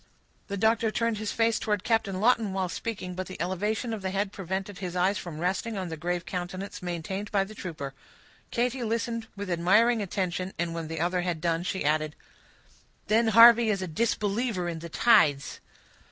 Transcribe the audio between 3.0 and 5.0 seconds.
but the elevation of the head prevented his